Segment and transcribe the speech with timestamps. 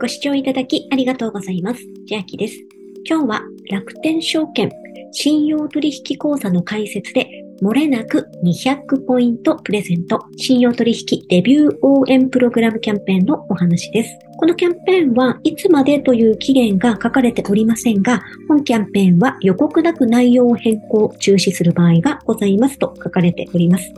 [0.00, 1.80] ご視聴いただきありがとうございます。
[2.08, 2.56] 千秋です。
[3.08, 4.68] 今日は楽天証券
[5.12, 7.28] 信用取引講座の解説で
[7.62, 14.10] 漏れなく200ポイントプレゼント信用取引デビュー応援プログラムキャンペーンのお話です。
[14.36, 23.94] このキャンペーンはいつまでという期限が書かれておりませんが、本キャンペーンは予告なく内容を変更、中止する場合がございますと書かれております。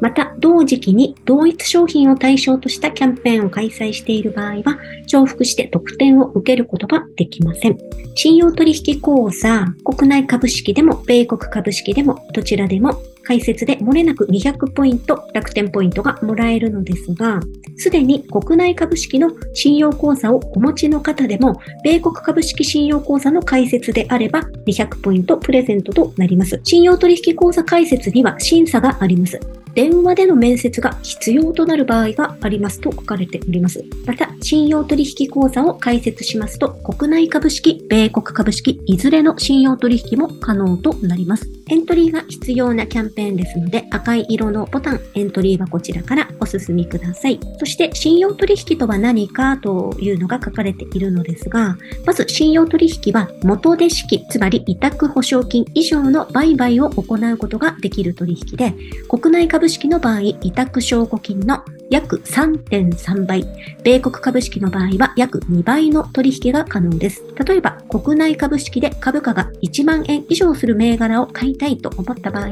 [0.00, 7.78] また、同時期に同一商品を対象としたキャンペーンを開催している場合は、重複して特典を受けることができません。
[8.14, 17.40] 信用取引口座、国内株式でも、米国株式でも、どちらでも解説で漏れなく200ポイント、楽天ポイントがもらえるのですが、
[17.76, 26.60] すでに国内株式の信用口座をお持ちの方でも、米国株式信用口座の解説であれば200ポイントプレゼントとなります。
[26.64, 29.38] 信用取引口座解説には審査があります。
[29.74, 33.84] 電話での面接が必要となる場合がありますと書かれております。
[34.06, 41.59] また、信用取引口座を開設しますと、国内株式、米国株式、いずれの信用取引も可能となります。
[41.70, 47.38] エントリーが必要なキャンペーンですので、赤い色のボタン、エントリーはこちらからお進みください。
[47.58, 58.74] そして、信用取引とは何かというのが書かれているのですが、まず、信用取引は元手式、つまり委託保証金以上の売買を行うことができる取引で、
[59.08, 63.44] 国内株式の場合、委託証拠金の約3.3倍、
[63.82, 67.24] 米国株式の場合は約2倍の取引が可能です。
[67.44, 72.46] 例えば、国内株式で株価が1万円以上する銘柄を買いたいと思った場合、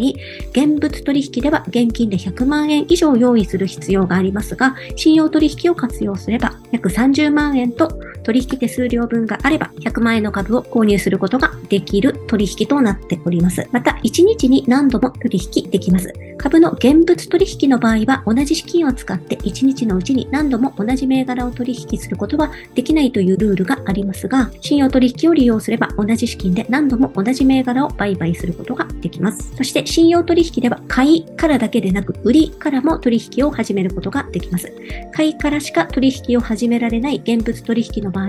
[0.51, 7.89] 現物取引では現金で100万円以上用意する必要がありますが、信用取引を活用すれば約30万円と
[8.29, 13.67] 取引手数料分があれば100万円の株を購入することができる取引となっております。
[13.73, 16.13] また、1日に何度も取引できます。
[16.37, 29.53] 株の現物取引の場合は同じ資金を使って1日のうちに何度も同じ銘柄を取引することはできないというルールがありますが、信用取引を利用すれば同じ資金で何度も同じ銘柄を売買することができます。
[29.57, 34.73] そして信用取引では買いからだけでなく売りからも取引を始めることができます。
[35.13, 38.29] 買いからしか取引を始められない現物取引の場合、場合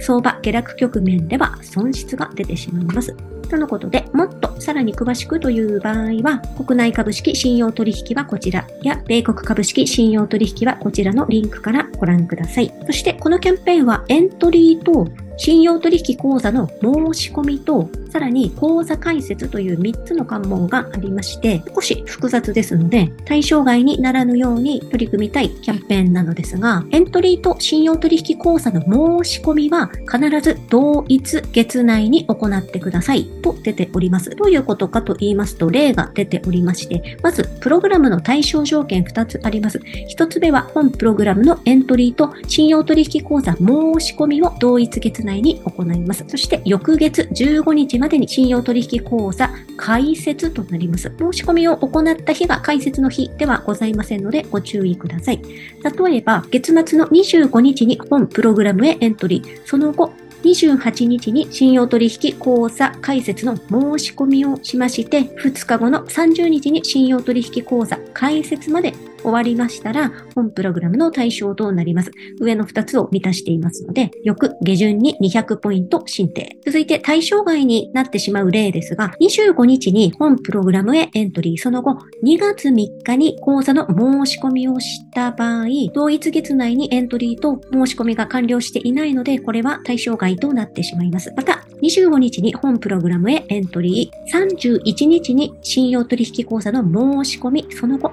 [0.00, 3.14] 相場下落局面では損失が出てしまいます。
[3.48, 12.72] とのことで、もっとさらに詳しくという場合は、国内株式信用取引はこちらや、米国株式信用取引はこちらのリンクからご覧ください。
[12.86, 15.06] そして、このキャンペーンはエントリーと
[15.44, 28.82] 信用取引口座の申し込みと、さらに口座開設という3つの関門がありまして、少し複雑ですので、対象外にならぬように取り組みたいキャンペーンなのですが、エントリーと信用取引口座の
[29.24, 34.30] 申し込みは必ず同一月内に行ってくださいと出ております。
[34.30, 39.78] どういうことかと言いますと、例が出ておりまして、まず、プログラムの対象条件2つあります。
[39.78, 43.64] 1つ目は本プログラムのエントリーと信用取引口座申
[43.98, 46.24] し込みを同一月内に行います。
[46.28, 51.12] そして、翌月15日までに信用取引口座開設となります。
[51.18, 55.40] 申し込みを行った日が開設の日ではございませんのでご注意ください。
[55.42, 68.92] 例えば、月末の25日に本プログラムへエントリー、その後、28日に信用取引口座開設の申し込みをしまして、2日後の30日に信用取引口座開設まで
[69.22, 72.10] 終わりましたら、本プログラムの対象となります。
[72.40, 76.48] 上の2つを満たしていますので、翌下旬に200ポイント申請。
[76.64, 91.32] 続いて対象外になってしまう例ですが、25日に本プログラムへエントリー、その後、2月3日に講座の申し込みをした場合、同一月内にエントリーと申し込みが完了していないので、これは対象外となってしまいます。
[91.36, 98.12] また、25日に本プログラムへエントリー、31日に信用取引講座の申し込み、その後、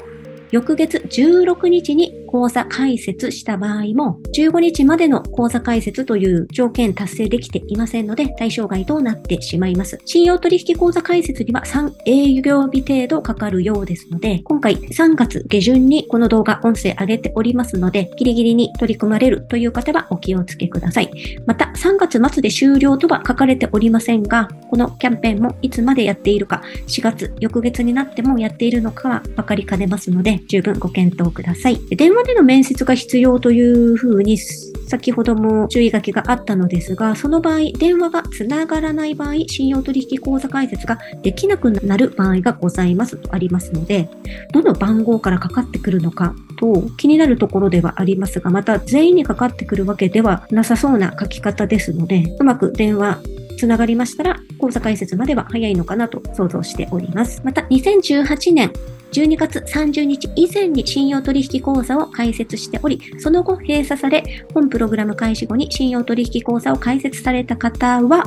[0.51, 9.97] 翌月16日に口座開設した場合も、15日までの口座開設という条件達成できていませんので、対象外となってしまいます。
[10.06, 21.09] 信用取引口座開設には3営業日程度かかるようですので、今回3月下旬にこの動画音声上げておりますので、ギリギリに取り組まれるという方はお気をつけください。
[21.47, 31.79] また、3月末で終了とは書かれておりませんが、このキャンペーンもいつまでやっているか、4月、翌月になってもやっているのかは分かりかねますので、十分ご検討ください。
[31.90, 44.09] 電話までの面接が必要というふうに先ほども注意書きがあったのですが、その場合、電話がつながらない場合、信用取引口座開設ができなくなる場合がございますとありますので、
[44.51, 53.19] どの番号からかかってくるのかと気になるところではありますが、また全員にかかってくるわけではなさそうな書き方ですので、うまく電話
[53.57, 57.41] つながりましたら、口座開設までは早いのかなと想像しております。
[57.45, 58.73] また、2018年
[59.11, 64.23] 12月30日以前に信用取引口座を開設しており、その後閉鎖され、
[64.53, 68.23] 本プログラム開始後に信用取引口座を開設された方は、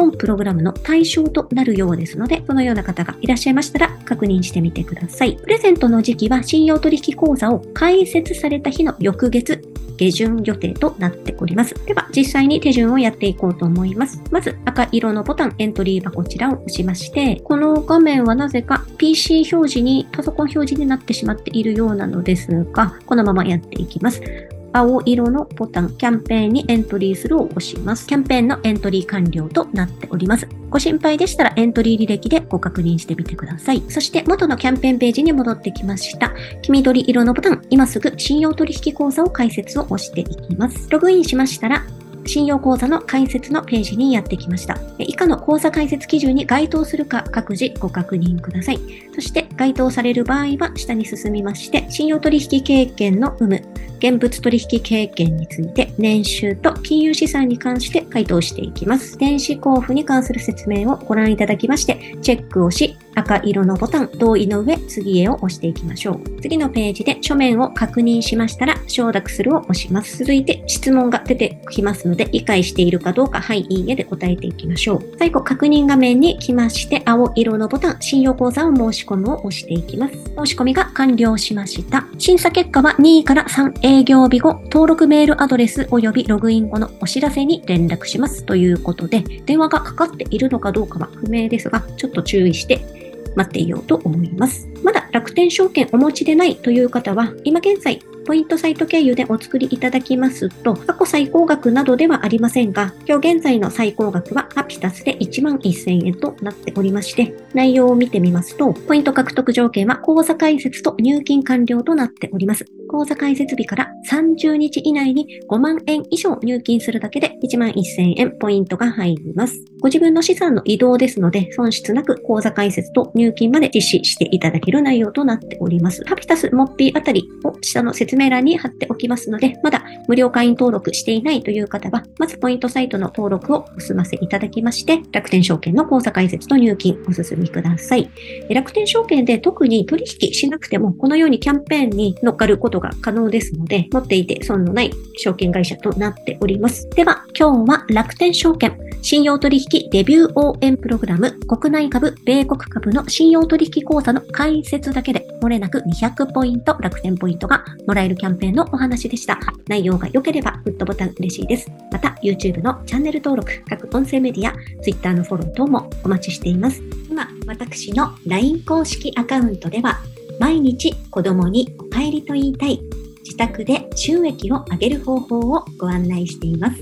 [0.00, 5.36] 本プログラムの対象となるようですので、そのような方がいらっしゃいましたら確認してみてください。
[5.36, 9.62] プレゼントの時期は信用取引口座を開設された日の翌月、
[9.98, 11.74] 下旬予定となっております。
[11.84, 14.22] では、実際に手順をやっていこうと思います。
[14.30, 24.22] まず、赤色のボタン、エントリーはこちらを押しまして、この画面はなぜか PC 表示に、パソコン表示になってしまっているようなのですが、このままやっていきます。
[24.72, 28.06] 青色のボタン、キャンペーンにエントリーするを押します。
[28.06, 30.46] キャンペーンのエントリー完了となっております。
[30.68, 33.82] ご心配でしたらエントリー履歴でご確認してみてください。
[33.88, 36.32] そして元のキャンペーンページに戻ってきました。
[36.62, 40.88] 黄緑色のボタン、今すぐ信用取引口座を開設を押していきます。
[40.90, 41.84] ログインしましたら、
[42.26, 44.78] 信用口座の開設のページにやってきました。
[44.98, 48.78] 以下の口座開設基準に該当するか各自ご確認ください。
[49.14, 53.62] そして該当される場合は下に進みまして、信用取引経験の有無、
[54.00, 59.18] 現物取引経験について年収と金融資産に関して回答していきます。
[59.18, 66.40] 電子交付に関する説明をご覧いただきまして、チェックをし、赤色のボタン、同意の上、次へを押していきましょう。
[66.40, 70.18] 次のページで書面を確認しましたら、承諾するを押します。
[70.18, 75.16] 続いて質問が出てきますので、理解しているかどうか、はい、いいえで答えていきましょう。
[75.18, 80.14] 最後、確認画面に来まして、青色のボタン、信用口座を申し込むを押していきます。
[80.14, 82.06] 申し込みが完了しました。
[82.18, 93.00] 審査結果は2位から3営業日後、登録メールアドレス及びログイン後のお知らせに連絡しますということで、電話がかかっているのかどうかは不明ですが、ちょっと注意して
[93.36, 94.68] 待っていようと思います。
[94.82, 112.66] まだ楽天証券お持ちでないという方は、今現在ポイントサイト経由でお作りいただきますと、過去最高額などではありませんが、今日現在の最高額はアピタスで1万1000円となっておりまして、内容を見てみますと、ポイント獲得条件は口座開設と入金完了となっております。
[112.90, 119.54] 口座開設日から30日以内に5万円以上入金するだけで1万1000円ポイントが入ります。
[119.80, 126.02] ご自分の資産の移動ですので、損失なく口座開設と入金まで実施していただける内容となっております。
[126.04, 138.10] ハピタスモッピーあたりを下の説明欄に貼っておきますので、まだ無料会員登録していないという方は、まずポイントサイトの登録をお済ませいただきまして、楽天証券の口座開設と入金お進みください。
[138.50, 146.88] 楽天証券で特に取引しなくても、このようにキャンペーンに乗っかることが可能ですので、持っていて損のない証券会社となっております。
[146.90, 159.38] では、今日は楽天証券信用取引デビュー応援プログラム国内株、米国株の信用取引口座の開設だけで漏れなく200ポイント楽天ポイントがもらえるキャンペーンのお話でした。
[159.68, 161.70] 内容が良ければグッドボタン嬉しいです。
[161.90, 166.82] また YouTube のチャンネル登録、各音声メディア、Twitter のフォロー等もお待ちしています。
[167.08, 169.98] 今、私の LINE 公式アカウントでは
[170.38, 172.80] 毎日子供に帰りと言いたい
[173.24, 176.76] 自宅で収益を上げる方法をご案内しています。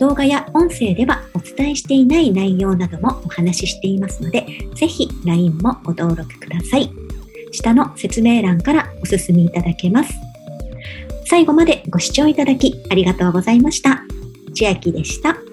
[0.00, 6.90] 動画や音声ではお伝えしていない内容などもお話ししていますので、ぜひ LINE もご登録ください。
[7.50, 10.14] 下の説明欄からお進みいただけます。
[11.26, 14.02] 最後までご視聴いただきありがとうございました。
[14.54, 15.47] 千秋でした。